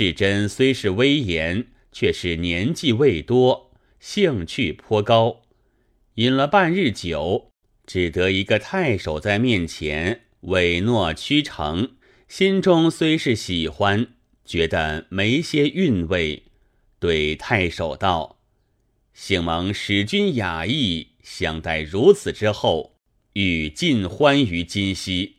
[0.00, 5.42] 世真虽是威严，却是年纪未多，兴趣颇高。
[6.14, 7.50] 饮了半日酒，
[7.86, 11.96] 只得一个太守在面前委诺屈成，
[12.28, 14.06] 心中虽是喜欢，
[14.46, 16.44] 觉得没些韵味，
[16.98, 18.38] 对太守道
[19.12, 22.94] ：“幸蒙使君雅意相待如此之后，
[23.34, 25.34] 欲尽欢于今夕。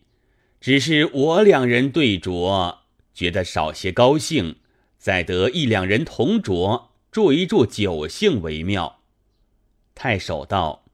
[0.60, 2.81] 只是我两人对酌，
[3.14, 4.58] 觉得少些高兴，
[4.98, 9.02] 再得一两人同酌，助一助酒兴为妙。”
[9.94, 10.86] 太守道：“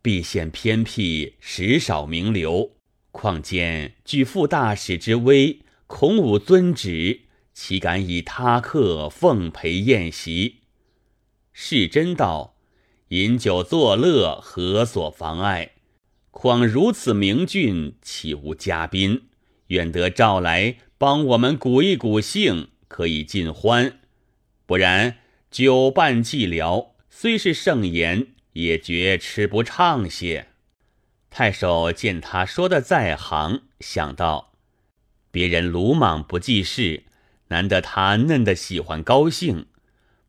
[0.00, 2.72] 必县偏僻，时少名流，
[3.10, 7.22] 况兼据副大使之威，恐无尊旨，
[7.52, 10.60] 岂敢以他客奉陪宴席？”
[11.52, 12.54] 世真道
[13.08, 15.72] ：“饮酒作乐，何所妨碍？
[16.30, 19.24] 况如此明俊，岂无嘉宾？
[19.66, 24.00] 愿得召来，帮我们鼓一鼓兴，可以尽欢。
[24.66, 25.16] 不然，
[25.50, 30.48] 酒伴寂寥。”虽是盛筵，也觉吃不畅些。
[31.30, 34.52] 太守见他说的在行，想到
[35.30, 37.04] 别人鲁莽不记事，
[37.48, 39.64] 难得他嫩的喜欢高兴，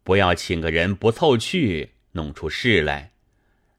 [0.06, 3.12] 不要请个人不凑去，弄出事来。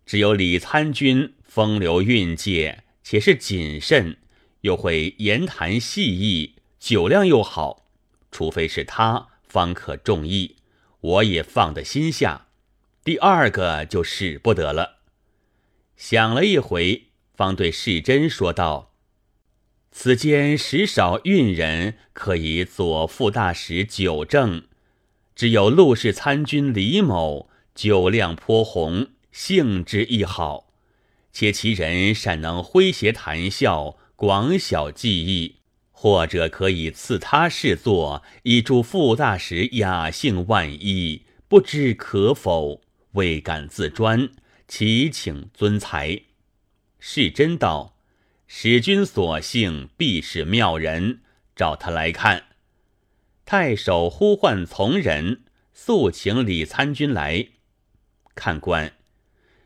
[0.04, 4.18] 只有李参军风流韵界，且是谨慎，
[4.60, 7.86] 又会言谈细意，酒量又好，
[8.32, 10.56] 除非是他，方可中意。
[11.00, 12.48] 我也放得心下。
[13.04, 14.96] 第二个就使不得了。
[15.96, 18.94] 想了一回，方对世真说道
[19.92, 24.64] ：“此间时少运人，可以左副大使九正。
[25.36, 30.72] 只有陆氏参军李某，酒量颇红，性质亦好，
[31.32, 35.58] 且其人善能诙谐谈笑，广晓技艺，
[36.02, 42.82] 或者可以赐他事做，以助副大使雅兴万一，不知可否？”
[43.14, 44.28] 未敢自专，
[44.66, 46.22] 祈请尊才。
[46.98, 47.94] 世真道
[48.48, 51.20] ：“使君所幸，必是妙人，
[51.54, 52.46] 找他来看。”
[53.46, 55.42] 太守呼唤从人，
[55.72, 57.46] 速请李参军来。
[58.34, 58.94] 看官，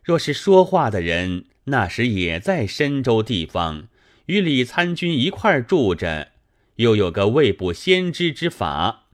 [0.04, 3.88] 若是说话的人，那时也在深州地方，
[4.26, 6.32] 与李参军一块住着，
[6.76, 9.06] 又有个未卜先知之法，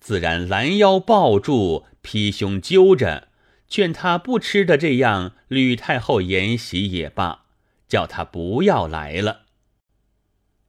[0.00, 3.28] 自然拦腰抱住，劈胸揪着。
[3.66, 7.46] 劝他不吃的这样，吕太后筵席也罢，
[7.88, 9.46] 叫他不要来了。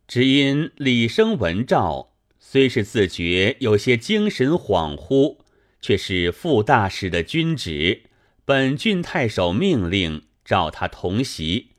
[0.08, 5.38] 只因李生闻诏，虽是自觉有些精神恍惚，
[5.82, 8.04] 却是副大使的君旨，
[8.44, 11.72] 本郡太守命令召他同席，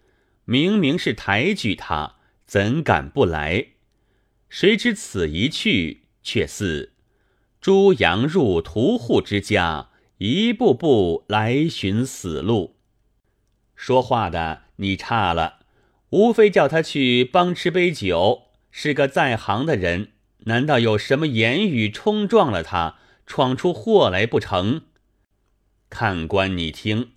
[0.47, 3.67] 明明是抬举他，怎敢不来？
[4.49, 6.95] 谁知此一去，却似
[7.61, 9.91] 猪羊入屠户之家。
[10.19, 12.77] 一步步来寻死路，
[13.75, 15.59] 说话的你差了，
[16.09, 20.13] 无非叫他去帮吃杯酒，是个在行的人，
[20.47, 22.97] 难道有什么言语冲撞了他，
[23.27, 24.85] 闯出祸来不成？
[25.91, 27.11] 看官你听，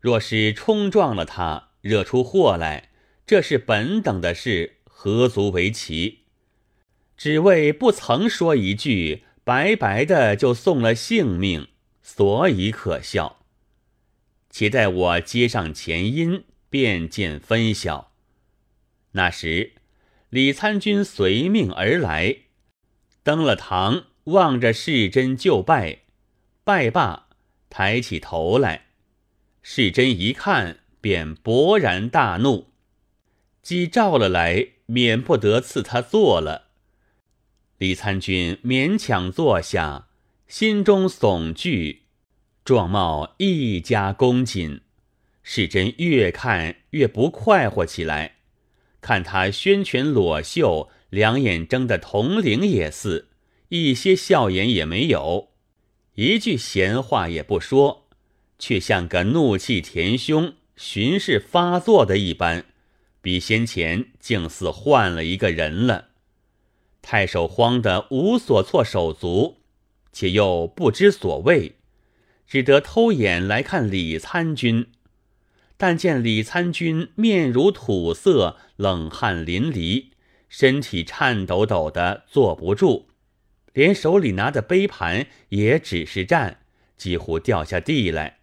[0.00, 2.90] 若是冲撞了他，惹出祸来，
[3.26, 6.24] 这是本等的事，何足为奇？
[7.16, 11.68] 只为不曾说一句，白白的就送了性命。
[12.00, 13.44] 所以可笑。
[14.48, 18.12] 且待我接上前因，便见分晓。
[19.12, 19.74] 那时，
[20.30, 22.34] 李参军随命而来，
[23.22, 25.98] 登了堂，望着世真就拜。
[26.64, 27.28] 拜罢，
[27.68, 28.86] 抬起头来，
[29.62, 32.68] 世真一看，便勃然大怒，
[33.62, 36.68] 既召了来，免不得赐他坐了。
[37.78, 40.06] 李参军勉强坐下。
[40.48, 42.04] 心中悚惧，
[42.64, 44.80] 状貌愈加恭谨。
[45.42, 48.36] 世真越看越不快活起来，
[49.02, 53.28] 看他宣拳裸袖，两眼睁得铜铃也似，
[53.68, 55.50] 一些笑颜也没有，
[56.14, 58.08] 一句闲话也不说，
[58.58, 62.64] 却像个怒气填胸、巡视发作的一般，
[63.20, 66.06] 比先前竟似换了一个人了。
[67.02, 69.58] 太守慌得无所措手足。
[70.10, 71.76] 且又不知所谓，
[72.46, 74.86] 只得偷眼来看李参军。
[75.76, 80.06] 但见李参军面如土色，冷汗淋漓，
[80.48, 83.06] 身体颤抖抖的坐不住，
[83.72, 86.62] 连手里拿的杯盘也只是站，
[86.96, 88.37] 几乎掉下地来。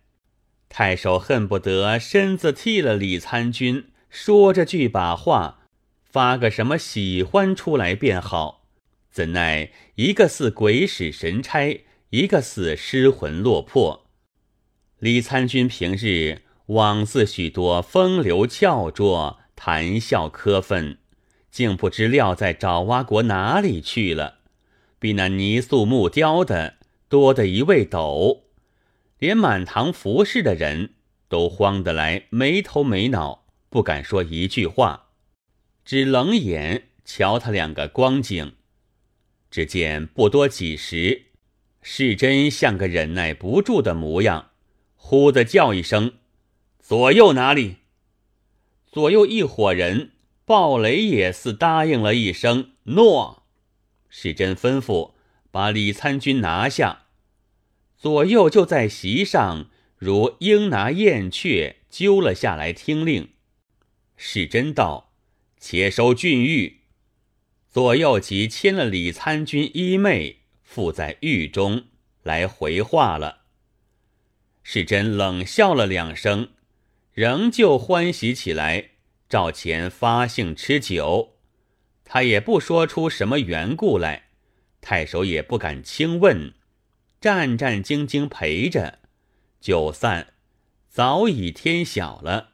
[0.77, 5.59] 太守恨不得身子替了李参军，说着句把话，
[6.03, 8.65] 发个什么喜欢出来便好。
[9.09, 14.07] 怎奈一个似鬼使神差，一个似失魂落魄。
[14.99, 20.97] 李参军平日枉自许多风流俏拙，谈笑磕分，
[21.49, 24.39] 竟不知撂在爪哇国哪里去了，
[24.99, 26.73] 比那泥塑木雕的
[27.07, 28.44] 多得一位斗，
[29.19, 30.95] 连满堂服侍的人
[31.27, 35.09] 都慌得来没头没脑，不敢说一句话，
[35.83, 38.53] 只冷眼瞧他两个光景。
[39.49, 41.27] 只见不多几时，
[41.81, 44.51] 世真像个忍耐不住的模样，
[44.95, 46.15] 呼的叫一声
[46.81, 47.77] ：“左右哪里？”
[48.91, 50.11] 左右一伙人，
[50.43, 53.43] 鲍雷也似答应了一声：“诺。”
[54.09, 55.13] 世真吩咐
[55.51, 57.04] 把李参军拿下，
[57.97, 63.29] 左右就在席上如鹰拿燕雀，揪了下来听令。
[64.17, 65.13] 世真道
[65.59, 66.81] ：“且收郡狱。”
[67.69, 71.85] 左右即牵了李参军衣袂，附在狱中
[72.23, 73.41] 来回话了。
[74.63, 76.49] 世真冷笑了两声，
[77.13, 78.91] 仍旧欢喜起来，
[79.27, 81.33] 照前发兴吃酒。
[82.03, 84.29] 他也不说出什么缘故来，
[84.79, 86.53] 太守也不敢轻问，
[87.25, 88.99] 战战兢兢陪着。
[89.59, 90.33] 酒散，
[90.91, 92.49] 早已天晓了。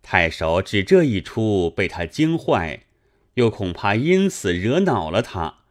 [0.00, 2.84] 太守只这一出，被他惊坏。
[3.34, 5.62] 又恐怕因此惹恼了他，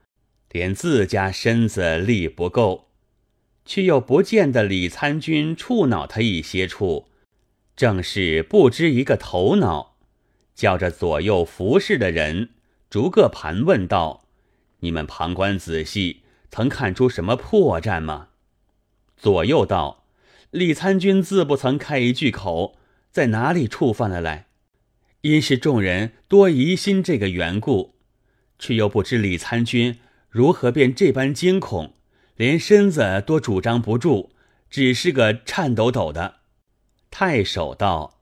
[0.52, 2.90] 连自家身子力不够，
[3.64, 7.08] 却又不见得李参军触恼他一些处，
[7.74, 9.96] 正是不知一个头脑，
[10.54, 12.50] 叫着左右服侍的人
[12.90, 14.26] 逐个盘问道
[14.84, 16.23] ：“你们旁观仔细，
[16.54, 18.28] 曾看出什么破绽吗？”
[19.18, 20.06] 左右道
[20.52, 22.78] ：“李参军自不曾开一句口，
[23.10, 24.46] 在哪里触犯了来？”
[25.22, 27.96] 因是众人多疑心这个缘故，
[28.60, 29.98] 却又不知李参军
[30.30, 31.96] 如何便这般惊恐，
[32.36, 34.30] 连身子都主张不住，
[34.70, 36.42] 只是个颤抖抖的。
[37.10, 38.20] 太守道：“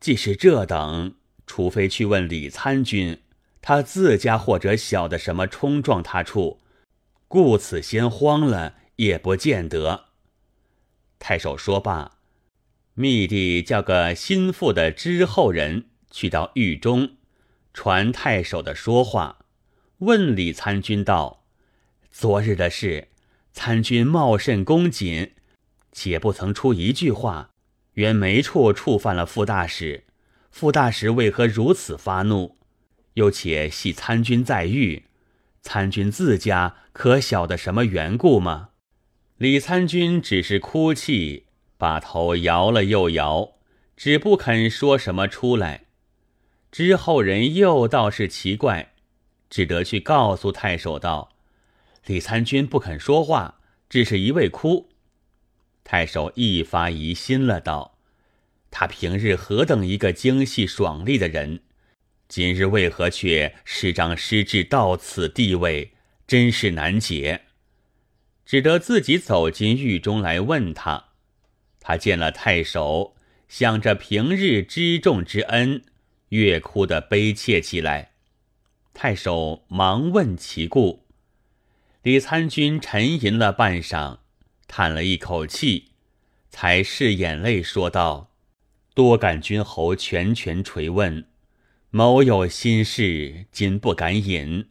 [0.00, 1.14] 既是这等，
[1.46, 3.20] 除非去问李参军，
[3.60, 6.61] 他自家或者晓得什么冲撞他处，
[7.32, 10.08] 故此先慌了，也不见得。”
[11.18, 12.18] 太守说罢，
[12.92, 15.86] 密地叫个心腹的知后人。
[16.10, 17.16] 去到狱中，
[17.72, 19.46] 传太守的说话，
[20.00, 21.46] 问李参军道
[22.12, 23.08] ：“昨日的事，
[23.54, 25.32] 参军茂甚恭谨，
[25.90, 27.48] 且不曾出一句话，
[27.94, 30.04] 原没处触犯了傅大使。
[30.50, 32.58] 傅大使为何如此发怒？
[33.14, 35.06] 又且系参军在狱，
[35.62, 38.70] 参军自家可晓得什么缘故吗？”
[39.38, 43.54] 李参军只是哭泣，把头摇了又摇，
[43.96, 45.86] 只不肯说什么出来。
[46.70, 48.92] 之后人又倒是奇怪，
[49.50, 51.32] 只得去告诉太守道
[52.06, 54.90] ：“李参军不肯说话，只是一味哭。”
[55.84, 57.98] 太守一发疑心了，道
[58.70, 61.60] ：“他平日何等一个精细爽利的人，
[62.32, 65.92] 今日为何却失张失志到此地位，
[66.26, 67.42] 真是难解。”
[68.46, 71.08] 只得自己走进狱中来问他。
[71.78, 73.14] 他见了太守，
[73.50, 75.82] 想着平日知重之恩。
[76.30, 78.12] 越哭得悲切起来，
[78.94, 81.04] 太守忙问其故。
[82.00, 84.20] 李参军沉吟了半晌，
[84.66, 85.90] 叹了一口气，
[86.48, 88.30] 才拭眼泪说道
[88.94, 91.26] ：“多感君侯拳拳垂问，
[91.94, 94.70] 某有心事，今不敢隐。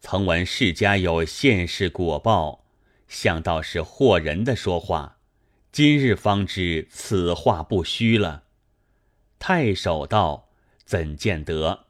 [0.00, 2.64] 曾闻世家有现世果报，
[3.06, 5.18] 想到是惑人的说话，
[5.70, 8.42] 今日方知此话不虚了。”
[9.38, 10.48] 太守道。
[10.84, 11.84] 怎见得？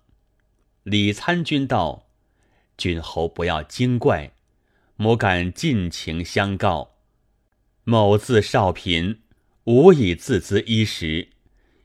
[0.83, 2.11] 李参军道
[2.77, 4.33] ：“君侯不要惊怪，
[4.97, 6.97] 某敢尽情相告。
[7.85, 9.21] 某自少贫，
[9.65, 11.31] 无以自资衣食，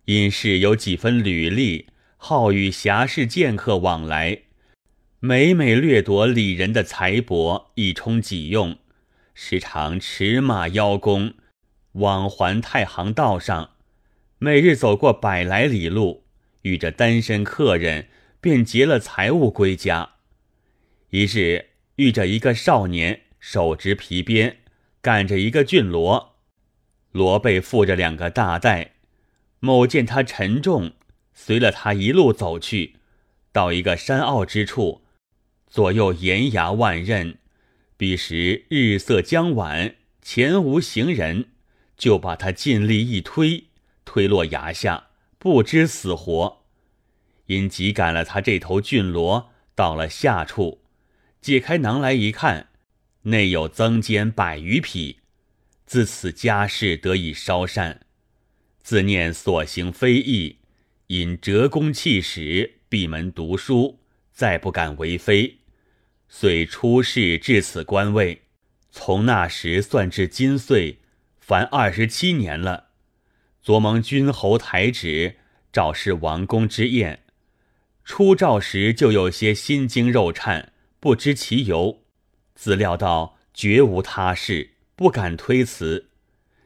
[0.04, 1.88] 因是有几分履历，
[2.28, 4.40] 好与侠士剑客往来，
[5.20, 8.80] 每每掠夺李人的财帛，以充己用，
[9.36, 11.36] 时常驰马邀功，
[11.92, 13.76] 往还太行道上，
[14.40, 16.26] 每日走过百来里路。”
[16.64, 18.08] 遇着单身客人，
[18.42, 20.14] 便劫了财物归家。
[21.12, 21.68] 一日
[21.98, 24.58] 遇着一个少年，手执皮鞭，
[25.00, 26.38] 赶着一个俊罗，
[27.12, 28.94] 罗背负着两个大袋。
[29.60, 30.94] 某见他沉重，
[31.36, 32.96] 随了他一路走去，
[33.52, 35.02] 到一个山坳之处，
[35.68, 37.36] 左右岩崖万仞。
[37.98, 41.50] 彼时日色将晚，前无行人，
[41.96, 43.66] 就把他尽力一推，
[44.04, 45.10] 推落崖下。
[45.38, 46.64] 不知死活，
[47.46, 50.82] 因急赶了他这头骏骡到了下处，
[51.40, 52.70] 解开囊来一看，
[53.24, 55.20] 内有增坚百余匹。
[55.86, 58.02] 自此家事得以稍善。
[58.82, 60.58] 自念所行非义，
[61.08, 64.00] 因折弓弃使，闭门读书，
[64.32, 65.60] 再不敢为非。
[66.28, 68.42] 遂出仕至此官位，
[68.90, 71.00] 从那时算至今岁，
[71.40, 72.88] 凡二十七年了。
[73.62, 75.36] 昨蒙君侯台旨，
[75.72, 77.24] 召示王公之宴。
[78.04, 82.02] 出诏时就有些心惊肉颤，不知其由。
[82.56, 86.10] 自料到绝无他事，不敢推辞。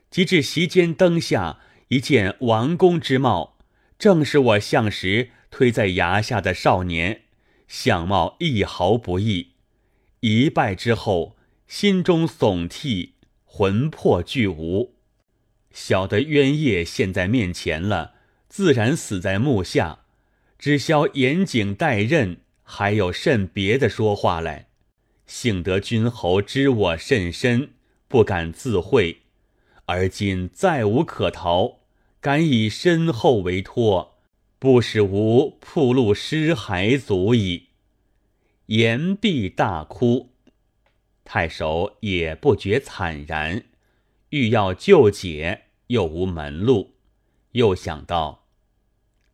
[0.10, 3.59] 及至席间灯下，一见王公之貌，
[4.00, 7.24] 正是我相时推在崖下的少年，
[7.68, 9.50] 相貌一毫不异。
[10.22, 11.36] 一拜之后，
[11.68, 13.12] 心中悚惕，
[13.44, 14.96] 魂魄俱无。
[15.72, 18.13] 晓得冤业现在面前了，
[18.48, 20.00] 自然死在幕下。
[20.58, 24.68] 只消严谨待任，还有甚别的说话来？
[25.25, 27.72] 幸得君侯知我甚深，
[28.08, 29.20] 不敢自讳。
[29.86, 31.79] 而今再无可逃，
[32.22, 34.18] 敢以身后为托，
[34.60, 37.68] 不使吾铺路尸骸足矣。
[38.66, 40.32] 言毕大哭，
[41.24, 43.64] 太守也不觉惨然，
[44.30, 46.96] 欲要救解，又无门路，
[47.54, 48.46] 又想到。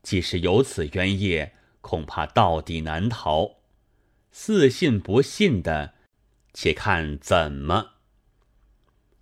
[0.03, 3.55] 即使有此冤业，恐怕到底难逃。
[4.31, 5.95] 似信不信的，
[6.53, 7.93] 且看怎么。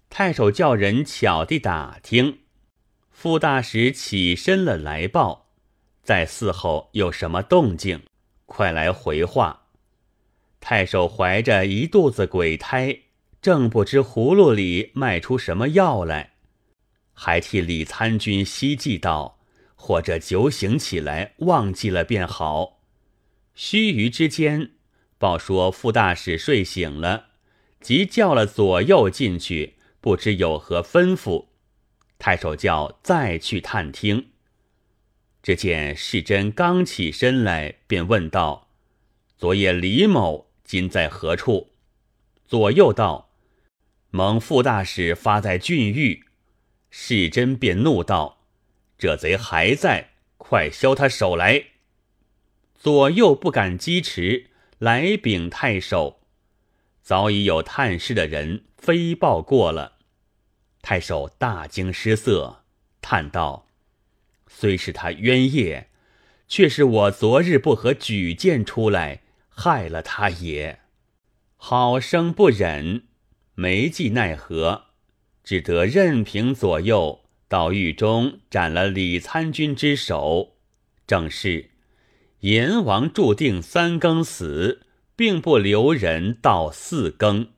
[0.09, 2.39] 太守叫人巧地打听，
[3.13, 5.47] 傅大使起身了来报，
[6.03, 8.01] 在寺后有什么动静，
[8.45, 9.67] 快来回话。
[10.59, 12.99] 太守怀着一肚子鬼胎，
[13.41, 16.33] 正不知葫芦里卖出什么药来，
[17.13, 19.39] 还替李参军希冀道。
[19.75, 22.79] 或者酒醒起来忘记了便好。
[23.53, 24.71] 须臾之间，
[25.17, 27.25] 报说傅大使睡醒了，
[27.81, 31.47] 即叫了左右进去，不知有何吩咐。
[32.23, 34.29] 太守叫再去探听。
[35.41, 38.69] 只见世珍刚起身来，便问道
[39.37, 41.71] ：“昨夜李某今在何处？”
[42.47, 43.33] 左右道
[44.09, 46.23] ：“蒙副大使发在郡狱。”
[46.89, 48.45] 世珍便怒道。
[48.97, 51.65] 这贼还在，快削他手来！
[52.73, 56.21] 左右不敢击迟，来禀太守。
[57.01, 59.97] 早已有探视的人飞报过了。
[60.83, 62.63] 太守大惊失色，
[63.01, 63.65] 叹道
[64.47, 65.89] ：“虽是他冤业，
[66.47, 70.81] 却是我昨日不和举荐出来，害了他也。
[71.55, 73.05] 好生不忍，
[73.55, 74.87] 没计奈何，
[75.43, 80.55] 只得任凭左右。”到狱中斩了李参军之首，
[81.05, 81.69] 正是
[82.39, 87.52] 阎王注定三更死，并不留人到四更。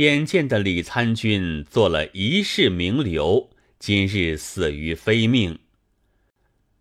[0.00, 5.58] 眼见的李参军做了一世名流，今日死于非命。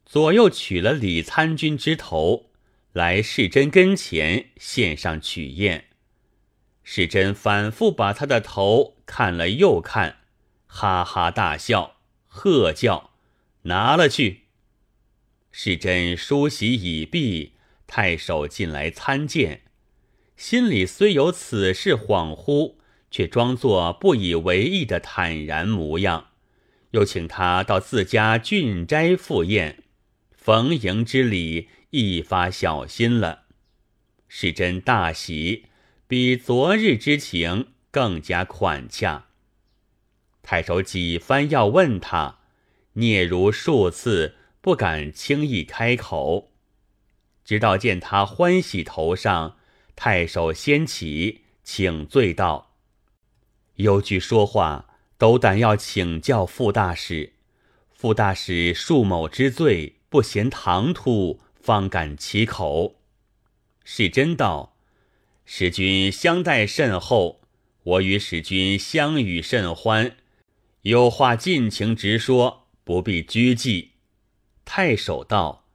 [0.05, 2.51] 左右取了李参军之头
[2.93, 5.85] 来世珍跟前献上取验，
[6.83, 10.19] 世珍反复把他的头看了又看，
[10.67, 11.95] 哈哈大笑。
[12.37, 13.11] 喝叫，
[13.61, 14.41] 拿了去。
[15.53, 17.53] 世珍梳洗已毕，
[17.87, 19.61] 太守进来参见，
[20.35, 22.75] 心里虽有此事恍惚，
[23.15, 26.31] 却装作不以为意的坦然模样。
[26.91, 29.83] 又请他到自家郡斋赴宴，
[30.33, 33.43] 逢迎之礼一发小心了。
[34.27, 35.67] 世珍大喜，
[36.09, 39.27] 比昨日之情更加款洽。
[40.43, 42.39] 太守几番要问他，
[42.95, 46.51] 聂如数次，不敢轻易开口。
[47.45, 49.55] 直到见他欢喜头上，
[49.95, 52.64] 太守先起请罪道
[53.75, 57.33] ：“有句说话，斗胆要请教傅大使。
[57.93, 62.95] 傅大使恕某之罪，不嫌唐突，方敢启口。”
[63.83, 64.75] 是真道
[65.45, 67.41] ：“使君相待甚厚，
[67.83, 70.17] 我与使君相与甚欢。”
[70.83, 73.91] 有话尽情直说，不必拘忌。
[74.65, 75.65] 太守道：“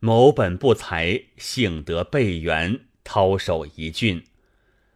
[0.00, 4.24] 某本不才，幸得备援，掏手一郡。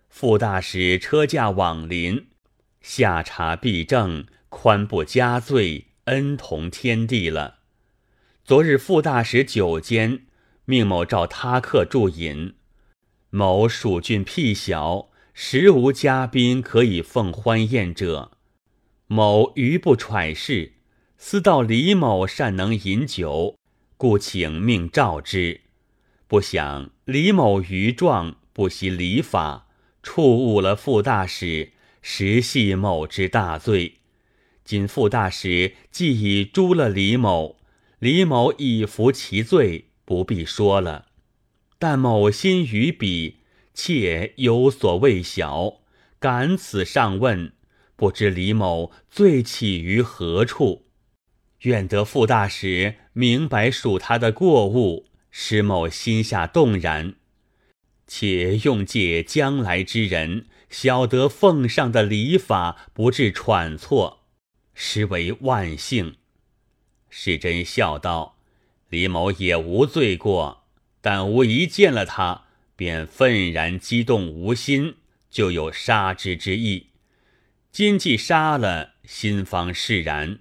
[0.08, 2.28] 傅大使车驾往临，
[2.88, 7.58] 下察必正，宽不加罪，恩同天地了。
[8.46, 10.24] 昨日傅大使酒间，
[10.64, 12.54] 命某召他客助饮。
[13.28, 18.38] 某蜀郡僻小，实无嘉宾可以奉欢宴者。”
[19.06, 20.72] 某余不揣事，
[21.18, 23.58] 思道李某善能饮酒，
[23.98, 25.60] 故请命召之。
[26.26, 29.66] 不想李某愚壮，不惜礼法，
[30.02, 30.22] 触
[30.54, 33.94] 误了傅大使，实系某之大罪。
[34.64, 37.58] 今傅大使既已诛了李某，
[37.98, 41.06] 李某已服其罪，不必说了。
[41.78, 43.36] 但某心于彼，
[43.72, 45.80] 妾有所未晓，
[46.18, 47.52] 敢此上问，
[47.96, 50.86] 不知李某罪起于何处？
[51.62, 57.14] 愿得傅大使明白属他的过误，使某心下动然。
[58.06, 64.26] 且用借将来之人，晓得奉上的礼法，不致喘错。
[64.74, 66.16] 实为万幸。
[67.10, 68.36] 世真笑道
[68.90, 70.66] ：“李某也无罪过，
[71.00, 72.44] 但吾一见了他，
[72.76, 74.96] 便愤然激动无心，
[75.30, 76.88] 就有杀之之意。
[77.72, 80.38] 今既杀了，心方释然，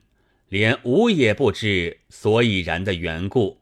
[0.49, 3.61] 连吾也不知所以然的缘故。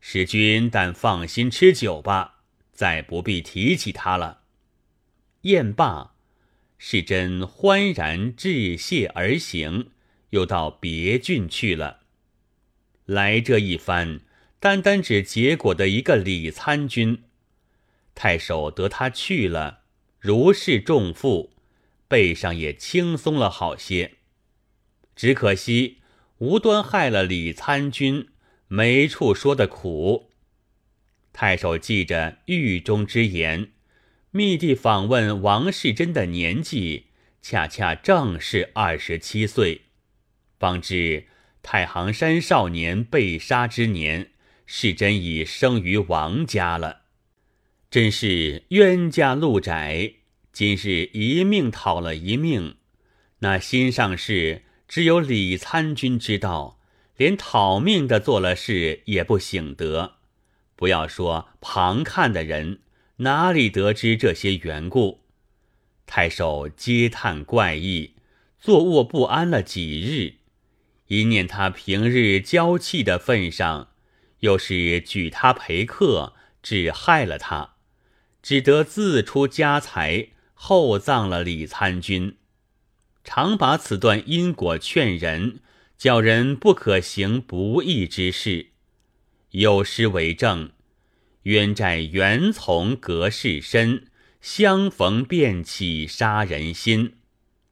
[0.00, 4.40] 使君但放心吃酒吧，再不必提起他了。”
[5.44, 6.14] 宴罢，
[6.78, 9.90] 世真欢然致谢而行。
[10.30, 12.00] 又到别郡去了。
[13.04, 14.20] 来这一番，
[14.58, 17.22] 单单只结果的一个李参军，
[18.14, 19.82] 太守得他去了，
[20.18, 21.52] 如释重负，
[22.08, 24.14] 背上也轻松了好些。
[25.14, 25.98] 只可惜
[26.38, 28.28] 无端害了李参军，
[28.66, 30.30] 没处说的苦。
[31.32, 33.70] 太守记着狱中之言，
[34.36, 37.04] 密地访问王世贞的年纪，
[37.40, 39.82] 恰恰正是二十七岁。
[40.58, 41.26] 方知
[41.62, 44.32] 太行山少年被杀之年，
[44.66, 47.02] 世真已生于王家了。
[47.88, 50.14] 真是冤家路窄，
[50.52, 52.74] 今日一命讨了一命，
[53.38, 56.80] 那心上事只有李参军知道，
[57.16, 60.16] 连讨命的做了事也不醒得。
[60.74, 62.80] 不要说旁看的人，
[63.18, 65.20] 哪里得知这些缘故？
[66.04, 68.14] 太守嗟叹怪异，
[68.58, 70.38] 坐卧不安了几日。
[71.06, 73.90] 一念他平日娇气的份上，
[74.40, 77.76] 又是举他陪客，只害了他，
[78.42, 82.36] 只得自出家财厚葬了李参军。
[83.22, 85.60] 常把此段因果劝人，
[85.96, 88.70] 叫人不可行不义之事。
[89.50, 90.72] 有诗为证
[91.44, 94.04] ：“冤债缘从隔世深，
[94.42, 97.14] 相逢便起杀人心。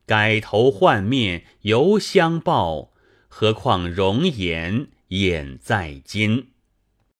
[0.06, 2.88] 改头换面犹相报。”
[3.34, 6.51] 何况容颜眼在今。